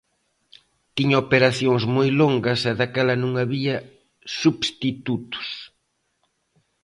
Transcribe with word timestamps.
Tiña 0.95 1.21
operacións 1.25 1.83
moi 1.95 2.09
longas 2.21 2.61
e 2.71 2.73
daquela 2.79 3.15
non 3.23 3.31
había 3.43 3.75
substitutos. 4.41 5.49